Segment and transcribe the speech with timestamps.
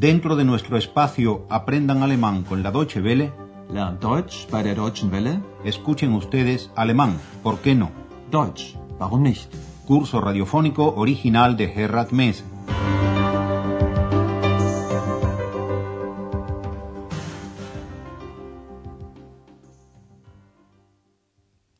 [0.00, 3.34] Dentro de nuestro espacio Aprendan Alemán con la Deutsche Welle,
[3.70, 5.42] Lernt Deutsch bei der Deutschen Welle?
[5.62, 7.90] escuchen ustedes alemán, ¿por qué no?
[8.30, 9.52] Deutsch, warum nicht?
[9.86, 12.42] Curso radiofónico original de Gerhard Mess.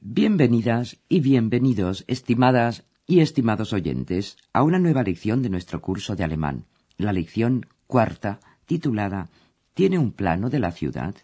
[0.01, 6.25] Bienvenidas y bienvenidos, estimadas y estimados oyentes, a una nueva lección de nuestro curso de
[6.25, 6.67] alemán,
[6.99, 9.29] la lección cuarta, titulada
[9.75, 11.15] ¿Tiene un plano de la ciudad?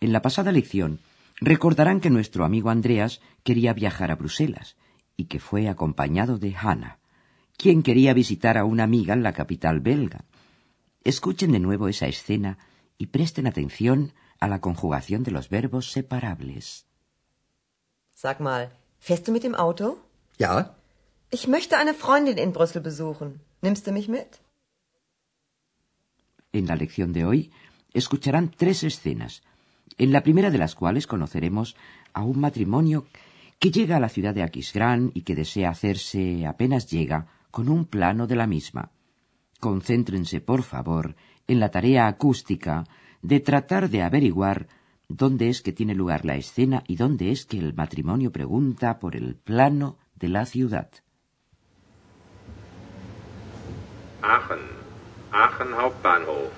[0.00, 1.00] En la pasada lección
[1.40, 4.76] recordarán que nuestro amigo Andreas quería viajar a Bruselas
[5.16, 6.98] y que fue acompañado de Hannah,
[7.58, 10.24] quien quería visitar a una amiga en la capital belga.
[11.04, 12.58] Escuchen de nuevo esa escena
[12.96, 16.86] y presten atención a la conjugación de los verbos separables.
[18.14, 18.68] Sag mal,
[18.98, 19.98] fährst du mit dem Auto?
[20.38, 20.76] Ja,
[21.32, 23.40] Ich möchte eine Freundin in Brüssel besuchen.
[23.62, 24.40] Nimmst du mich mit?
[26.52, 27.50] En la lección de hoy
[27.92, 29.42] escucharán tres escenas,
[29.98, 31.76] en la primera de las cuales conoceremos
[32.12, 33.06] a un matrimonio
[33.58, 37.84] que llega a la ciudad de Aquisgrán y que desea hacerse, apenas llega, con un
[37.84, 38.90] plano de la misma.
[39.60, 41.14] Concéntrense, por favor,
[41.46, 42.84] en la tarea acústica
[43.22, 44.68] de tratar de averiguar
[45.08, 49.14] dónde es que tiene lugar la escena y dónde es que el matrimonio pregunta por
[49.14, 50.90] el plano de la ciudad.
[54.22, 54.79] Aachen.
[55.32, 56.50] Aachen Hauptbahnhof.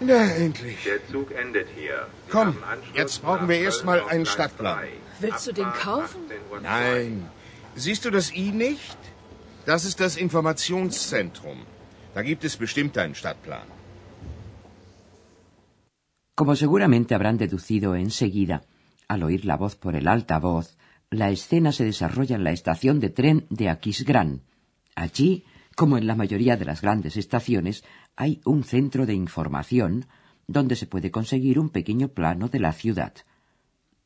[0.00, 0.82] na endlich.
[0.84, 2.06] Der Zug endet hier.
[2.26, 2.56] Sie Komm,
[2.94, 4.78] jetzt brauchen wir erst mal Köln einen Stadtplan.
[4.78, 4.88] 3.
[5.20, 6.22] Willst du den kaufen?
[6.28, 6.60] 18.02 Uhr.
[6.60, 7.30] Nein.
[7.74, 8.98] Siehst du das I nicht?
[9.66, 11.58] Das ist das Informationszentrum.
[12.14, 13.66] Da gibt es bestimmt einen Stadtplan.
[16.34, 18.62] Como seguramente habrán deducido enseguida,
[19.08, 20.78] al oír la voz por el altavoz,
[21.10, 24.40] la escena se desarrolla en la estación de tren de Aquisgrán.
[24.94, 25.44] Allí,
[25.80, 30.04] como en la mayoría de las grandes estaciones, hay un centro de información
[30.46, 33.14] donde se puede conseguir un pequeño plano de la ciudad.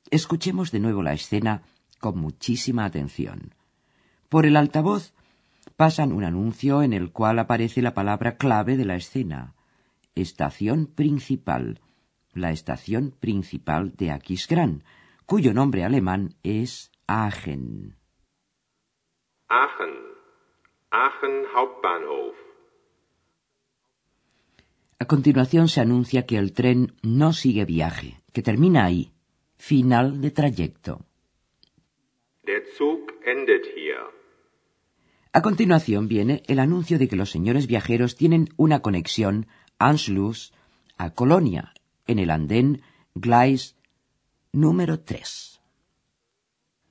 [0.09, 1.63] Escuchemos de nuevo la escena
[1.99, 3.57] con muchísima atención.
[4.29, 5.15] Por el altavoz
[5.75, 9.55] pasan un anuncio en el cual aparece la palabra clave de la escena.
[10.15, 11.81] Estación principal.
[12.35, 14.85] La estación principal de Aquisgrán,
[15.27, 17.97] cuyo nombre alemán es Aachen.
[19.49, 20.14] Aachen.
[20.95, 22.37] Aachen Hauptbahnhof.
[25.01, 29.11] A continuación se anuncia que el tren no sigue viaje, que termina ahí.
[29.57, 31.01] Final de trayecto.
[32.45, 34.05] Der Zug endet hier.
[35.33, 39.49] A continuación viene el anuncio de que los señores viajeros tienen una conexión
[39.81, 40.55] Anschluss
[40.97, 41.75] a Colonia
[42.07, 42.83] en el andén
[43.17, 43.77] Gleis
[44.53, 45.61] número 3.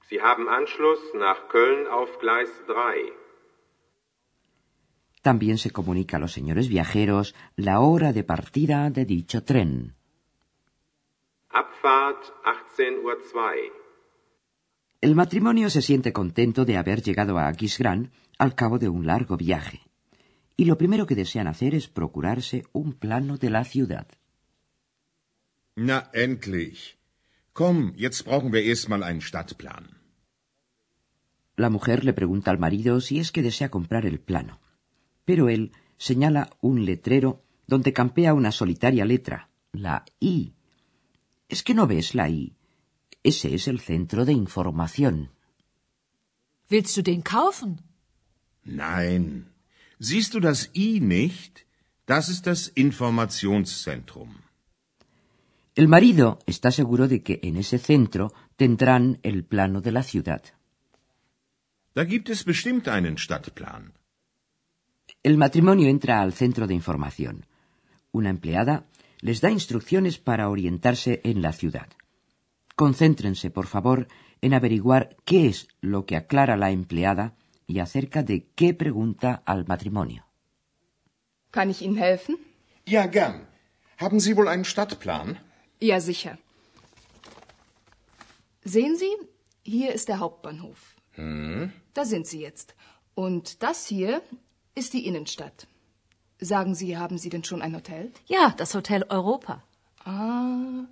[0.10, 3.23] Sie haben Anschluss nach Köln auf Gleis 3.
[5.24, 9.96] También se comunica a los señores viajeros la hora de partida de dicho tren.
[11.50, 12.24] Abfahrt
[12.78, 13.72] 18.02 Uhr.
[15.00, 19.38] El matrimonio se siente contento de haber llegado a Aquisgrán al cabo de un largo
[19.38, 19.80] viaje.
[20.58, 24.08] Y lo primero que desean hacer es procurarse un plano de la ciudad.
[25.76, 26.98] Na endlich.
[27.54, 30.02] Komm, jetzt brauchen wir erst mal einen Stadtplan.
[31.56, 34.63] La mujer le pregunta al marido si es que desea comprar el plano.
[35.26, 40.54] Pero él señala un letrero donde campea una solitaria letra, la I.
[41.48, 42.54] ¿Es que no ves la I?
[43.24, 45.30] Ese es el centro de información.
[46.70, 47.82] Willst du den kaufen?
[48.66, 49.48] Nein.
[50.00, 51.66] Siehst du das I nicht?
[52.06, 54.30] Das ist das Informationszentrum.
[55.76, 60.44] El marido está seguro de que en ese centro tendrán el plano de la ciudad.
[61.96, 63.94] Da gibt es bestimmt einen Stadtplan.
[65.24, 67.46] El matrimonio entra al centro de información.
[68.12, 68.86] Una empleada
[69.22, 71.88] les da instrucciones para orientarse en la ciudad.
[72.76, 74.08] Concéntrense, por favor,
[74.42, 77.36] en averiguar qué es lo que aclara la empleada
[77.66, 80.26] y acerca de qué pregunta al matrimonio.
[81.52, 82.38] Kann ich Ihnen helfen?
[82.86, 83.48] Ja, gern.
[83.98, 85.40] Haben Sie wohl einen Stadtplan?
[85.80, 86.38] Ja, sicher.
[88.66, 89.16] Sehen Sie,
[89.64, 90.96] hier ist der Hauptbahnhof.
[91.94, 92.76] Da sind Sie jetzt.
[93.16, 94.22] Und das hier
[94.76, 95.68] ist die Innenstadt.
[96.40, 98.12] Sagen Sie, haben Sie denn schon ein Hotel?
[98.26, 99.64] Ja, das Hotel Europa.
[100.04, 100.86] Ah,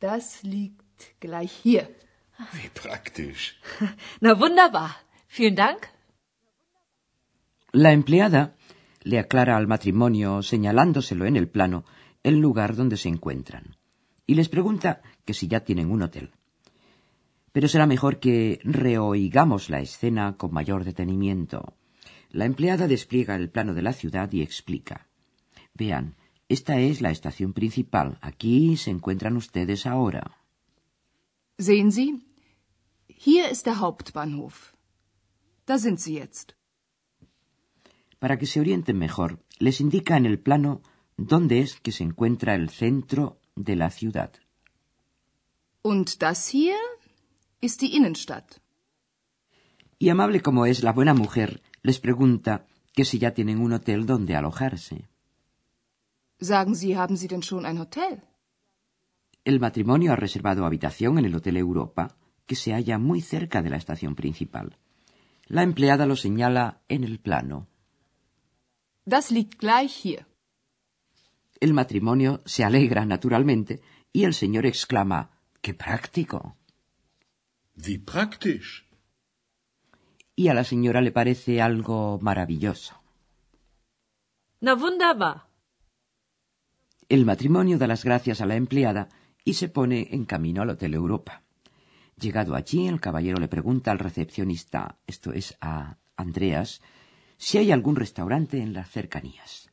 [0.00, 1.88] das liegt gleich hier.
[2.52, 3.58] Wie praktisch.
[4.20, 4.90] Na wunderbar.
[5.28, 5.88] Vielen Dank.
[7.72, 8.54] La empleada
[9.02, 11.84] le aclara al matrimonio, señalándoselo en el plano,
[12.22, 13.76] el lugar donde se encuentran,
[14.26, 16.32] y les pregunta que si ya tienen un hotel.
[17.52, 21.74] Pero será mejor que reoigamos la escena con mayor detenimiento.
[22.30, 25.06] La empleada despliega el plano de la ciudad y explica.
[25.74, 26.16] Vean,
[26.50, 28.18] Esta es la estación principal.
[28.22, 30.36] Aquí se encuentran ustedes ahora.
[31.60, 32.26] Sehen Sie?
[33.06, 34.74] Hier ist der Hauptbahnhof.
[35.64, 36.56] Da sind Sie jetzt.
[38.18, 40.82] Para que se orienten mejor, les indica en el plano
[41.16, 44.32] dónde es que se encuentra el centro de la ciudad.
[45.82, 46.76] Und das hier
[47.60, 48.60] ist die Innenstadt.
[50.00, 54.06] Y amable como es la buena mujer, les pregunta que si ya tienen un hotel
[54.06, 55.08] donde alojarse.
[56.40, 58.22] Sagen Sie, haben Sie denn schon ein Hotel?
[59.44, 62.16] El matrimonio ha reservado habitación en el Hotel Europa,
[62.46, 64.76] que se halla muy cerca de la estación principal.
[65.46, 67.68] La empleada lo señala en el plano.
[69.04, 70.26] Das liegt gleich hier.
[71.60, 73.82] El matrimonio se alegra naturalmente
[74.12, 75.30] y el señor exclama
[75.60, 76.56] ¡Qué práctico!
[77.76, 78.89] Wie praktisch.
[80.40, 82.94] Y a la señora le parece algo maravilloso.
[84.62, 85.36] Na wunderbar.
[87.10, 89.10] El matrimonio da las gracias a la empleada
[89.44, 91.42] y se pone en camino al Hotel Europa.
[92.16, 96.80] Llegado allí, el caballero le pregunta al recepcionista, esto es a Andreas,
[97.36, 99.68] si hay algún restaurante en las cercanías.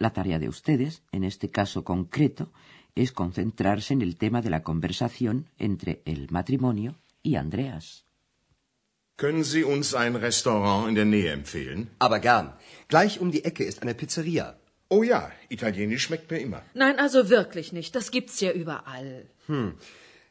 [0.00, 2.52] La tarea de ustedes, en este caso concreto,
[2.96, 8.09] es concentrarse en el tema de la conversación entre el matrimonio y Andreas.
[9.22, 11.90] Können Sie uns ein Restaurant in der Nähe empfehlen?
[11.98, 12.54] Aber gern.
[12.88, 14.46] Gleich um die Ecke ist eine Pizzeria.
[14.88, 16.62] Oh ja, Italienisch schmeckt mir immer.
[16.72, 17.94] Nein, also wirklich nicht.
[17.94, 19.26] Das gibt's ja überall.
[19.46, 19.74] Hm.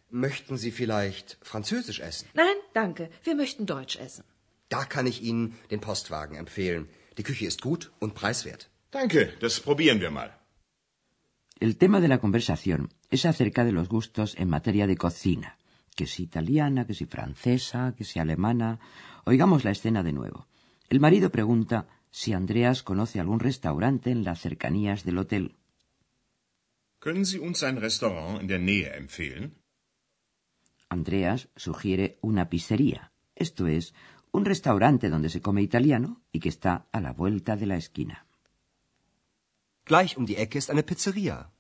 [0.10, 2.28] Möchten Sie vielleicht Französisch essen?
[2.34, 3.10] Nein, danke.
[3.24, 4.24] Wir möchten Deutsch essen.
[4.70, 6.90] Da kann ich Ihnen den Postwagen empfehlen.
[7.20, 8.72] Die Küche ist gut und preiswert.
[8.90, 10.32] Danke, das probieren wir mal.
[11.60, 15.59] El tema de la conversación es acerca de los gustos en materia de cocina,
[16.00, 18.80] que si italiana, que si francesa, que si alemana.
[19.26, 20.48] Oigamos la escena de nuevo.
[20.88, 21.78] El marido pregunta
[22.10, 25.46] si Andreas conoce algún restaurante en las cercanías del hotel.
[27.00, 29.56] Können Sie uns ein Restaurant in der Nähe empfehlen?
[30.88, 33.94] Andreas sugiere una pizzería, esto es,
[34.32, 38.26] un restaurante donde se come italiano y que está a la vuelta de la esquina.
[39.84, 41.52] Gleich um die Ecke ist eine Pizzeria.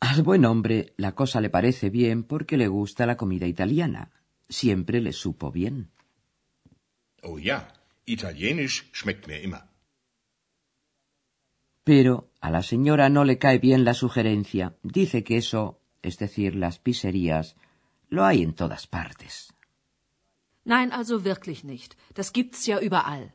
[0.00, 4.10] Al buen hombre la cosa le parece bien porque le gusta la comida italiana.
[4.48, 5.90] Siempre le supo bien.
[7.22, 7.72] Oh ja,
[8.04, 9.62] Italienisch schmeckt mir immer.
[11.82, 14.76] Pero a la señora no le cae bien la sugerencia.
[14.82, 17.56] Dice que eso, es decir, las pizzerías,
[18.08, 19.52] lo hay en todas partes.
[20.64, 21.96] Nein, also wirklich nicht.
[22.14, 23.34] Das gibt's ja überall.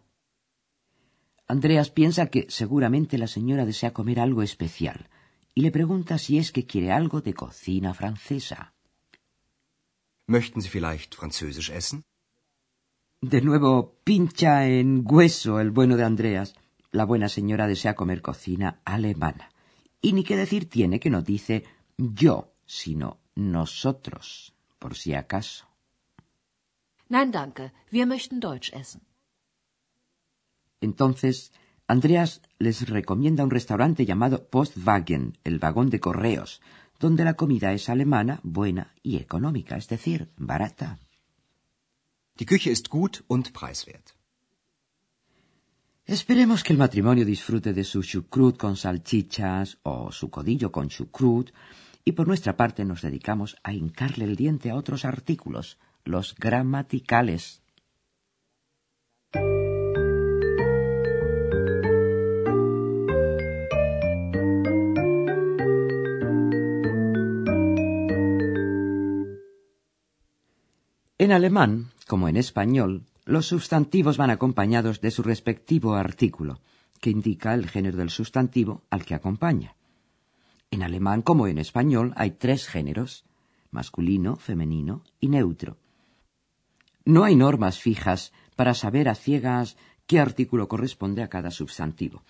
[1.47, 5.09] Andreas piensa que seguramente la señora desea comer algo especial
[5.53, 8.73] y le pregunta si es que quiere algo de cocina francesa.
[10.27, 12.03] Möchten Sie vielleicht Französisch essen?
[13.21, 16.55] De nuevo pincha en hueso el bueno de Andreas.
[16.91, 19.51] La buena señora desea comer cocina alemana.
[20.01, 21.65] Y ni qué decir tiene que no dice
[21.97, 25.67] yo, sino nosotros, por si acaso.
[27.09, 27.73] Nein, danke.
[27.91, 29.01] Wir möchten Deutsch essen.
[30.79, 31.51] Entonces,
[31.91, 36.61] Andreas les recomienda un restaurante llamado Postwagen, el vagón de correos,
[37.01, 40.99] donde la comida es alemana, buena y económica, es decir, barata.
[42.37, 44.15] Die Küche ist gut und preiswert.
[46.05, 51.51] Esperemos que el matrimonio disfrute de su chucrut con salchichas o su codillo con chucrut
[52.05, 57.60] y por nuestra parte nos dedicamos a hincarle el diente a otros artículos, los gramaticales.
[71.21, 76.61] En alemán, como en español, los sustantivos van acompañados de su respectivo artículo,
[76.99, 79.75] que indica el género del sustantivo al que acompaña.
[80.71, 83.23] En alemán, como en español, hay tres géneros,
[83.69, 85.77] masculino, femenino y neutro.
[87.05, 92.23] No hay normas fijas para saber a ciegas qué artículo corresponde a cada sustantivo,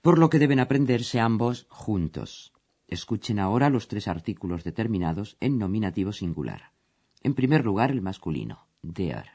[0.00, 2.54] por lo que deben aprenderse ambos juntos.
[2.86, 6.77] Escuchen ahora los tres artículos determinados en nominativo singular.
[7.22, 9.26] En primer lugar, el masculino, der.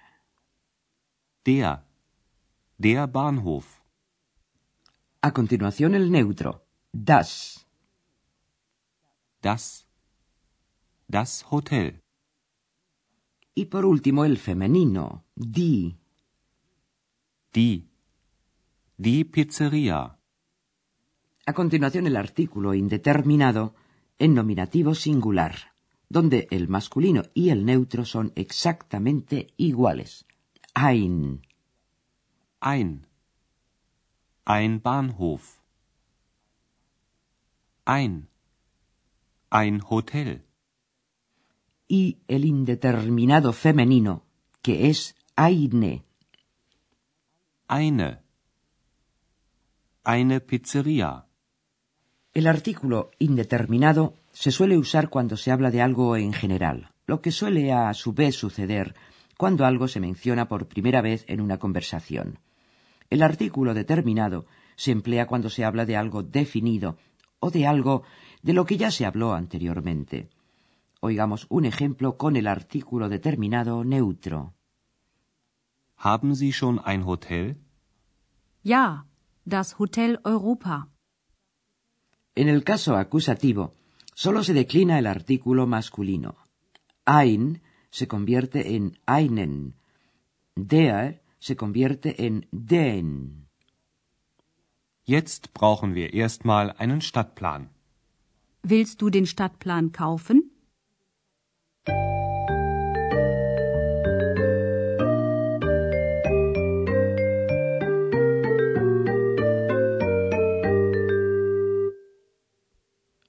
[1.44, 1.86] Der.
[2.78, 3.82] Der Bahnhof.
[5.22, 7.66] A continuación, el neutro, das.
[9.42, 9.88] Das.
[11.08, 12.02] Das Hotel.
[13.56, 15.98] Y por último, el femenino, die.
[17.54, 17.90] Die.
[18.98, 20.18] Die Pizzeria.
[21.46, 23.76] A continuación, el artículo indeterminado
[24.18, 25.73] en nominativo singular,
[26.14, 30.26] donde el masculino y el neutro son exactamente iguales.
[30.76, 31.42] Ein.
[32.62, 33.08] Ein.
[34.46, 35.60] Ein Bahnhof.
[37.86, 38.30] Ein.
[39.50, 40.46] Ein Hotel.
[41.88, 44.24] Y el indeterminado femenino,
[44.62, 46.04] que es eine.
[47.68, 48.22] Eine.
[50.04, 51.28] Eine Pizzeria.
[52.36, 57.32] El artículo indeterminado se suele usar cuando se habla de algo en general, lo que
[57.32, 58.96] suele a su vez suceder
[59.38, 62.40] cuando algo se menciona por primera vez en una conversación.
[63.10, 66.98] El artículo determinado se emplea cuando se habla de algo definido
[67.40, 68.04] o de algo
[68.42, 70.30] de lo que ya se habló anteriormente.
[71.00, 74.56] Oigamos un ejemplo con el artículo determinado neutro.
[75.98, 77.58] Haben Sie schon ein Hotel?
[78.64, 79.06] Ja,
[79.46, 80.90] das Hotel Europa.
[82.36, 83.76] En el caso acusativo,
[84.14, 86.36] solo se declina el artículo masculino.
[87.06, 89.76] Ein se convierte en einen.
[90.56, 93.48] Der se convierte en den.
[95.06, 97.70] Jetzt brauchen wir erstmal einen Stadtplan.
[98.62, 100.52] Willst du den Stadtplan kaufen?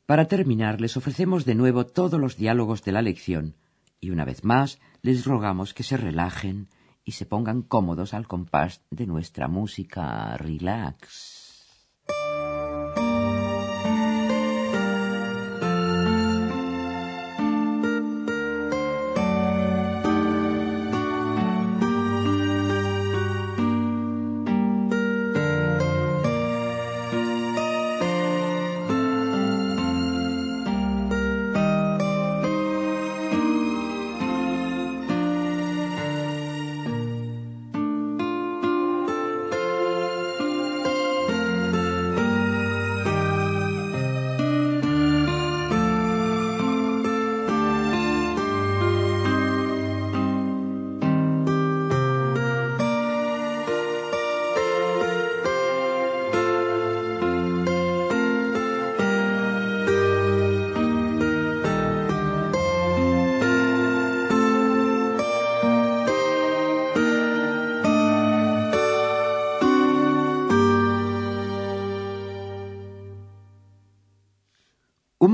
[0.07, 3.55] Para terminar, les ofrecemos de nuevo todos los diálogos de la lección
[4.01, 6.69] y una vez más les rogamos que se relajen
[7.05, 11.34] y se pongan cómodos al compás de nuestra música relax.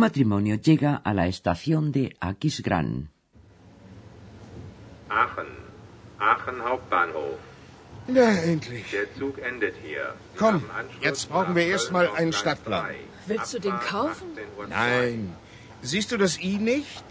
[0.06, 2.88] Matrimonio llega a la estación de Aquisgrán.
[5.08, 5.50] Aachen.
[6.18, 7.38] Aachen Hauptbahnhof.
[8.08, 8.90] Na, endlich.
[8.90, 10.04] Der Zug endet hier.
[10.36, 10.62] Komm,
[11.00, 12.86] jetzt brauchen wir erstmal einen Stadtplan.
[12.86, 12.96] 3.
[13.26, 14.28] Willst du den kaufen?
[14.36, 14.66] 18.02 Uhr.
[14.68, 15.36] Nein.
[15.82, 17.04] Siehst du das I nicht?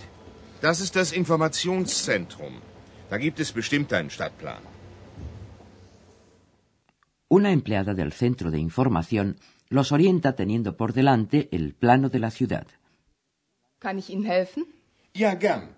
[0.62, 2.54] Das ist das Informationszentrum.
[3.10, 4.62] Da gibt es bestimmt einen Stadtplan.
[7.30, 9.38] Una empleada del centro de información
[9.70, 12.68] los orienta teniendo por delante el plano de la ciudad.
[13.80, 14.66] Kann ich Ihnen helfen?
[15.16, 15.74] Ja, gern.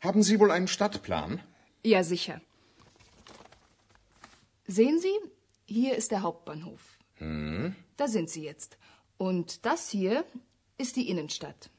[0.00, 1.40] Haben Sie wohl einen Stadtplan?
[1.82, 2.40] Ja, sicher.
[4.66, 5.14] Sehen Sie,
[5.66, 6.80] hier ist der Hauptbahnhof.
[7.96, 8.76] Da sind Sie jetzt.
[9.18, 10.24] Und das hier
[10.78, 11.70] ist die Innenstadt.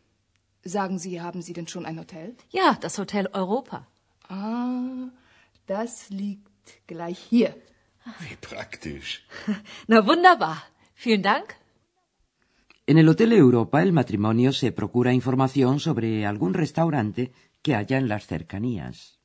[0.63, 2.35] Sagen Sie, haben Sie denn schon ein Hotel?
[2.49, 3.85] Ja, das Hotel Europa.
[4.29, 5.09] Ah,
[5.67, 7.55] das liegt gleich hier.
[8.19, 9.25] Wie praktisch.
[9.87, 10.63] Na wunderbar.
[10.95, 11.55] Vielen Dank.
[12.87, 17.31] En el Hotel Europa el matrimonio se procura información sobre algún restaurante
[17.63, 19.19] que haya en las cercanías.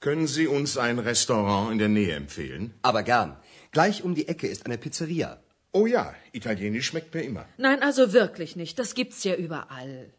[0.00, 2.72] Können Sie uns ein Restaurant in der Nähe empfehlen?
[2.80, 3.36] Aber gern.
[3.72, 5.42] Gleich um die Ecke ist eine Pizzeria.
[5.72, 7.44] Oh ja, Italienisch schmeckt mir immer.
[7.58, 8.78] Nein, also wirklich nicht.
[8.78, 10.10] Das gibt's ja überall.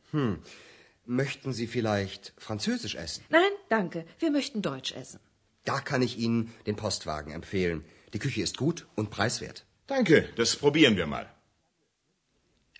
[1.08, 3.24] Möchten Sie vielleicht Französisch essen?
[3.30, 4.06] Nein, danke.
[4.20, 5.20] Wir möchten Deutsch essen.
[5.66, 7.84] Da kann ich Ihnen den Postwagen empfehlen.
[8.13, 9.66] Die Küche ist gut und preiswert.
[9.88, 11.25] Danke, das probieren wir mal.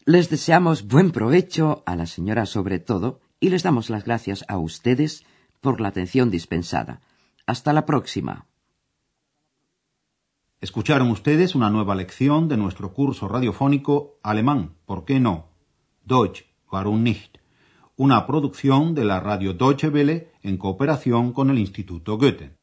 [0.06, 4.58] Les deseamos buen provecho a la señora sobre todo y les damos las gracias a
[4.58, 5.24] ustedes
[5.60, 7.02] por la atención dispensada.
[7.46, 8.48] Hasta la próxima.
[10.60, 15.50] Escucharon ustedes una nueva lección de nuestro curso radiofónico Alemán, ¿por qué no?
[16.04, 17.38] Deutsch, warum nicht?
[17.96, 22.61] Una producción de la radio Deutsche Welle en cooperación con el Instituto Goethe.